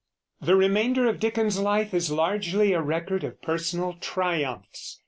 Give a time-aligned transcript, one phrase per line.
[0.41, 4.99] The remainder of Dickens's life is largely a record of personal triumphs.